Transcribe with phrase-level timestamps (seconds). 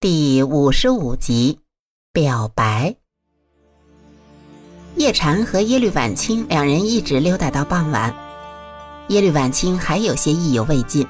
[0.00, 1.58] 第五十五集，
[2.12, 2.94] 表白。
[4.94, 8.14] 叶禅和耶律婉清两人一直溜达到傍晚。
[9.08, 11.04] 耶律婉清还有些意犹未尽，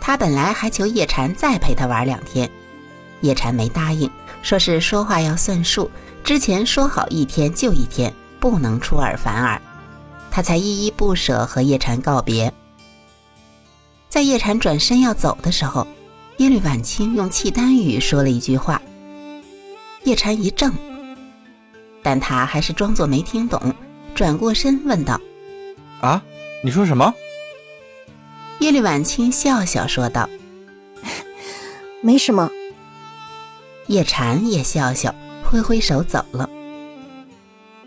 [0.00, 2.48] 他本来还求叶禅再陪他玩两天，
[3.22, 4.08] 叶禅没答应，
[4.40, 5.90] 说是说话要算数，
[6.22, 9.60] 之前说好一天就一天，不能出尔反尔，
[10.30, 12.54] 他才依依不舍和叶禅告别。
[14.08, 15.84] 在叶禅转身要走的时候。
[16.38, 18.80] 耶律婉清用契丹语说了一句话，
[20.04, 20.72] 叶禅一怔，
[22.00, 23.74] 但他还是装作没听懂，
[24.14, 25.20] 转过身问道
[26.00, 26.22] ：“啊，
[26.62, 27.12] 你说什么？”
[28.60, 30.28] 耶律婉清笑笑说道
[32.02, 32.48] ：“没什么。”
[33.88, 35.12] 叶禅也笑笑，
[35.44, 36.48] 挥挥手走了。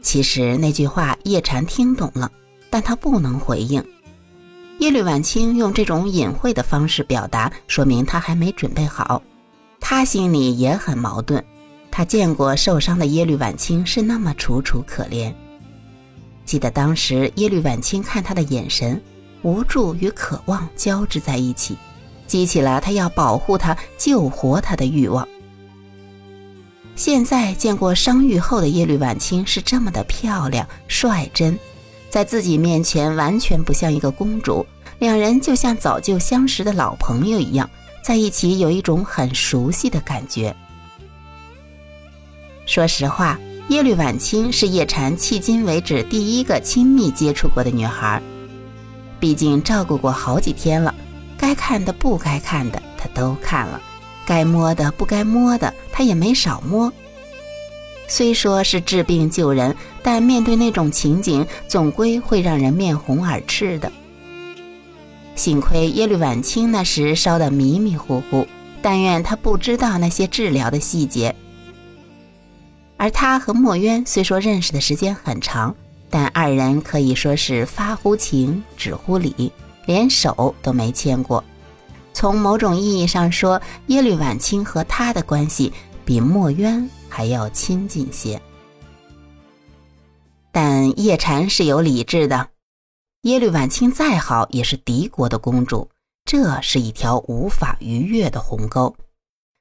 [0.02, 2.30] 其实那句话叶禅听懂了，
[2.70, 3.82] 但他不能回应。
[4.82, 9.22] 耶律婉清用这种隐晦的方式表达，说明他还没准备好。
[9.80, 11.44] 他心里也很矛盾。
[11.92, 15.32] 他见过受伤的耶律婉清是那么楚楚可怜。
[16.46, 19.00] 记得当时耶律婉清看他的眼神，
[19.44, 21.78] 无助与渴望交织在一起，
[22.26, 25.28] 激起了他要保护他、救活他的欲望。
[26.96, 31.56] 现在见过伤愈后的耶律婉清是这么的漂亮、率真。
[32.10, 34.66] 在自己面前完全不像一个公主，
[35.02, 37.68] 两人就像早就相识的老朋友一样，
[38.04, 40.56] 在一起有一种很熟悉的感觉。
[42.68, 48.22] 说实话，耶律婉清是叶禅迄今为止第一个亲密接触过的女孩，
[49.20, 50.94] 毕竟照顾过好几天了，
[51.36, 53.82] 该看的不该看的他都看了，
[54.24, 56.94] 该摸的不该摸的他也没少摸。
[58.08, 63.92] 虽说是治病救人，但面对那种情景，总归会让人面红耳赤的。
[65.42, 68.46] 幸亏耶律婉清那时烧得迷迷糊糊，
[68.80, 71.36] 但愿他不知道那些治疗的细节。
[72.96, 75.76] 而他和墨渊虽说认识的时间很长，
[76.12, 79.52] 但二人可以说是发乎情，止乎礼，
[79.88, 81.44] 连手都没牵过。
[82.14, 85.74] 从某种意义上说，耶律婉清和他的关系
[86.06, 86.88] 比墨渊。
[87.10, 88.40] 还要亲近些，
[90.50, 92.51] 但叶禅是有理智的。
[93.24, 95.90] 耶律婉清再好，也是敌国的公主，
[96.26, 98.96] 这是一条无法逾越的鸿沟。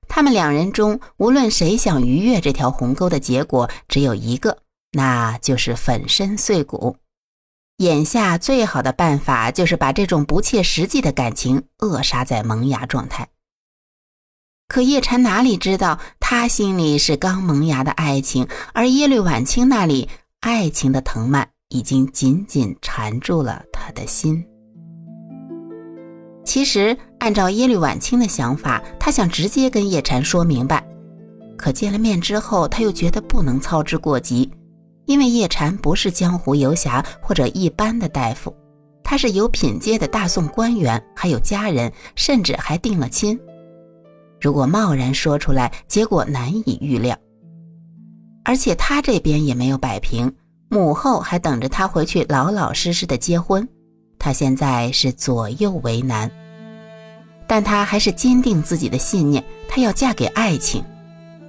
[0.09, 4.63] 他们两人中，无论谁想逾越这条鸿沟的结果，只有一个，
[4.93, 6.97] 那就是粉身碎骨。
[7.77, 13.29] 眼下最好的办法，就是把这种不切实际的感情扼杀在萌芽状态。
[14.69, 20.09] 可叶禅哪里知道，他心里是刚萌芽的爱情，而耶律婉清那里，
[20.41, 24.45] 爱情的藤蔓已经紧紧缠住了他的心。
[26.45, 30.85] 其实，按照耶律婉清的想法，他想直接跟叶禅说明白。
[31.57, 34.51] 可见了面之后，他又觉得不能操之过急，
[35.07, 38.55] 因为叶禅不是江湖游侠或者一般的大夫，
[39.05, 43.39] 他是有品阶的大宋官员，还有家人，甚至还定了亲。
[44.41, 47.17] 如果贸然说出来，结果难以预料。
[48.43, 50.33] 而且他这边也没有摆平，
[50.73, 53.69] 母后还等着他回去老老实实的结婚。
[54.21, 56.31] 他现在是左右为难，
[57.49, 60.85] 但他还是坚定自己的信念，他要嫁给爱情。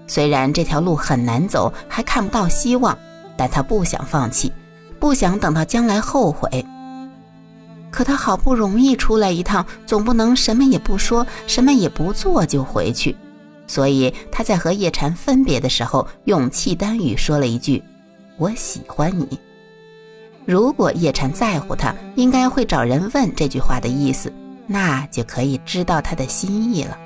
[0.07, 2.97] 虽然这条路很难走，还看不到希望，
[3.37, 4.51] 但他不想放弃，
[4.99, 6.65] 不想等到将来后悔。
[7.91, 13.15] 可他好不容易出来一趟，总不能什么也不说，什么也不做就回去。
[13.67, 17.83] 所以他在和叶禅分别的时候，用契丹语说了一句
[18.41, 19.39] ：“我喜欢你。”
[20.47, 24.33] 如果叶禅在乎他，应该会找人问这句话的意思，
[24.65, 26.97] 那就可以知道他的心意了。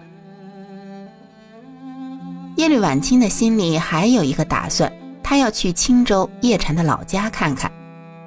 [2.56, 4.90] 耶律婉清的心里还有一个打算，
[5.22, 7.70] 他要去青州叶禅的老家看看。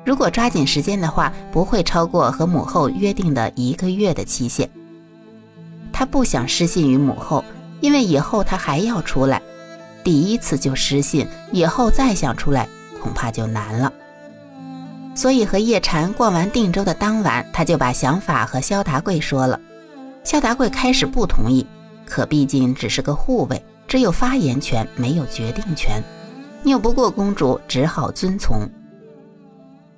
[0.04, 4.68] 如果抓紧时间的话，不会超过和母后约定的一个月的期限。
[5.90, 7.42] 他不想失信于母后，
[7.80, 9.40] 因为以后他还要出来，
[10.04, 13.92] 第一次就失信，以后再想出来恐怕就难了。
[15.14, 19.58] 所以和叶禅逛完定州的当晚，他就把想法和萧达贵说了。
[20.22, 21.66] 萧达贵开始不同意，
[22.06, 26.02] 可毕竟只是个护卫，只有发言权，没有决定权。
[26.64, 28.68] 拗不过公主，只好遵从。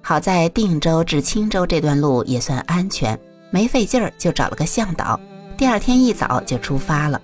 [0.03, 3.19] 好在定州至青州这段路也算安全，
[3.51, 5.21] 没费劲儿就找了个向导。
[5.59, 7.21] 第二天一早就出发了。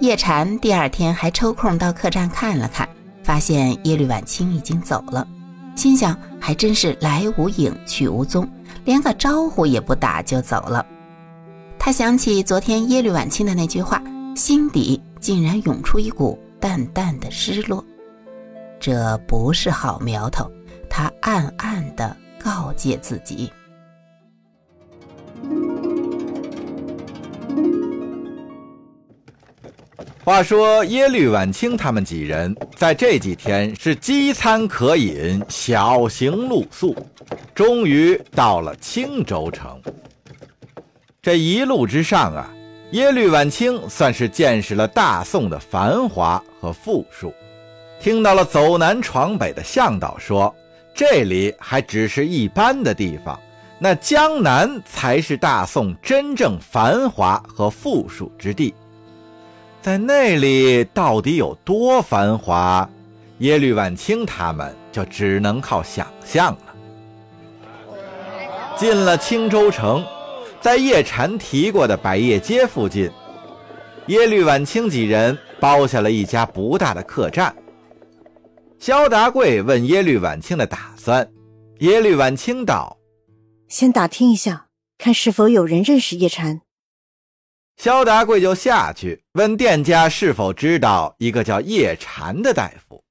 [0.00, 2.88] 叶禅第二天还抽空到客栈看了看，
[3.22, 5.26] 发现耶律婉清已经走了，
[5.76, 8.48] 心想还真是来无影去无踪，
[8.84, 10.84] 连个招呼也不打就走了。
[11.78, 14.02] 他想起昨天耶律婉清的那句话，
[14.36, 17.84] 心底竟然涌出一股淡淡的失落。
[18.78, 20.50] 这不是好苗头，
[20.88, 23.50] 他暗暗地告诫自己。
[30.30, 36.96] 话说耶律晚清他们几人在这几天是饥餐渴饮，小行露宿，
[37.52, 39.82] 终于到了青州城。
[41.20, 42.48] 这一路之上啊，
[42.92, 47.34] 耶律晚清算是见识了大宋的繁华和富庶，
[48.00, 50.54] 听到了走南闯北的向导说，
[50.94, 53.36] 这里还只是一般的地方，
[53.80, 58.72] 那江南才是大宋真正繁华和富庶之地。
[59.82, 62.88] 在那里到底有多繁华？
[63.38, 67.96] 耶律晚清他们就只能靠想象了。
[68.76, 70.04] 进了青州城，
[70.60, 73.10] 在叶禅提过的百业街附近，
[74.08, 77.54] 耶律晚清几人包下了一家不大的客栈。
[78.78, 81.26] 萧达贵问耶律晚清的打算，
[81.78, 82.98] 耶律晚清道
[83.68, 84.66] ：“先打听一下，
[84.98, 86.60] 看是否有人认识叶禅。”
[87.82, 93.02] 萧达贵就下去问店家是否知道一个叫叶禅的大夫。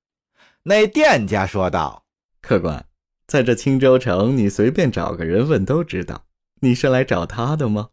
[0.62, 2.06] 那店家说道
[2.40, 2.86] ：“客官，
[3.26, 6.24] 在这青州城，你随便找个人问都知道。
[6.62, 7.90] 你是来找他的吗？”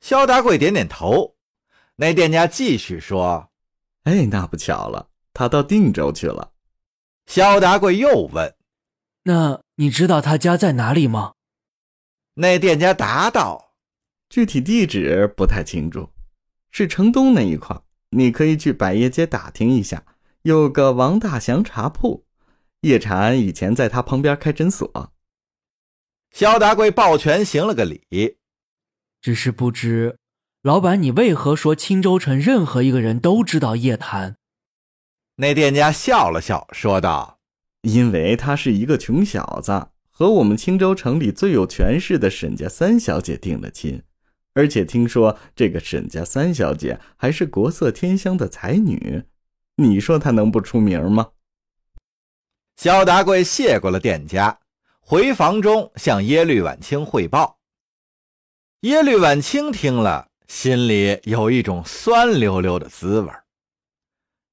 [0.00, 1.36] 萧达贵点点头。
[1.96, 3.50] 那店家继续说
[4.04, 6.52] ：“哎，那不巧了，他到定州去了。”
[7.28, 8.56] 萧达贵又问
[9.24, 11.34] ：“那你知道他家在哪里吗？”
[12.40, 13.67] 那店家答道。
[14.28, 16.10] 具体地址不太清楚，
[16.70, 17.80] 是城东那一块。
[18.10, 20.04] 你可以去百业街打听一下，
[20.42, 22.24] 有个王大祥茶铺，
[22.82, 25.12] 叶禅以前在他旁边开诊所。
[26.30, 28.38] 肖达贵抱拳行了个礼，
[29.20, 30.18] 只是不知
[30.62, 34.36] 老板你为何说青州城任何一个人都知道叶檀？
[35.36, 37.40] 那店家笑了笑，说道
[37.82, 44.02] ：“因为他是一个穷小子，和我们青州城里最有权势的沈家三小姐定了亲。”
[44.58, 49.22] 而且听说这个沈家三小姐还是国色天香的才女，
[49.76, 51.30] 你说她能不出名吗？
[52.74, 54.58] 肖达贵谢过了店家，
[54.98, 57.60] 回房中向耶律晚清汇报。
[58.80, 63.30] 耶律晚清听了，心里有一种酸溜溜的滋味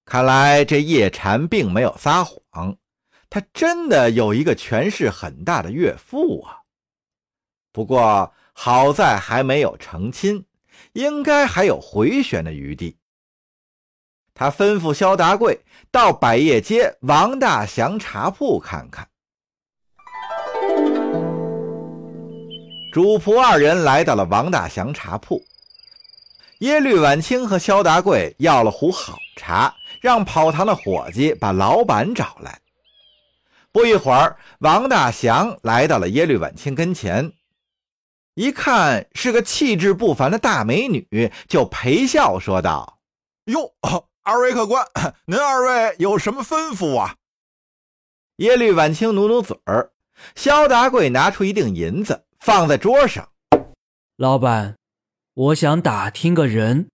[0.06, 2.78] 看来这叶禅并没有撒谎，
[3.28, 6.60] 他真的有一个权势很大的岳父啊。
[7.72, 8.32] 不过。
[8.58, 10.46] 好在还没有成亲，
[10.94, 12.98] 应该还有回旋的余地。
[14.34, 15.60] 他吩咐肖达贵
[15.92, 19.08] 到百业街王大祥茶铺看看。
[22.94, 25.44] 主仆二人来到了王大祥茶铺，
[26.60, 32.58] 耶律晚清和肖达贵要了壶好茶，让跑堂的伙计把老板找来。
[33.74, 37.34] 不一会儿，王大祥来到了耶律晚清跟前。
[38.36, 43.00] 一看是个气质不凡的大美女，就陪笑说道
[43.46, 43.74] ：“哟，
[44.24, 44.86] 二位客官，
[45.26, 47.16] 您二位有什么吩咐啊？”
[48.38, 49.92] 耶律晚清努努嘴儿，
[50.36, 53.30] 萧达贵拿出一锭银子放在桌上
[54.18, 54.76] ：“老板，
[55.34, 56.90] 我想打听个人。”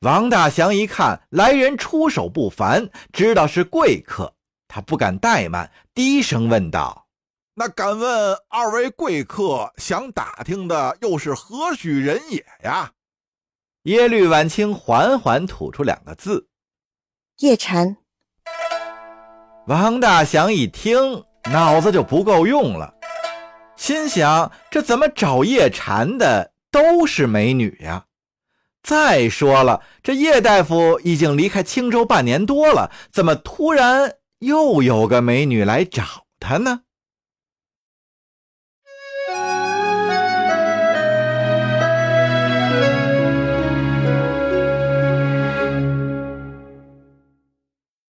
[0.00, 4.34] 王大祥一看来人出手不凡，知道是贵客，
[4.66, 7.03] 他不敢怠慢，低声问道。
[7.56, 12.90] 那敢问二位贵客想打听的又是何许人也呀？
[13.84, 16.48] 耶律晚清缓缓吐出两个字
[17.38, 17.96] ：“叶禅。”
[19.68, 22.92] 王大祥一听，脑子就不够用了，
[23.76, 28.06] 心想：这怎么找叶禅的都是美女呀？
[28.82, 36.80] 再说了，这叶大夫已经离开青州半年多了，怎么突然又有个美女来找他呢？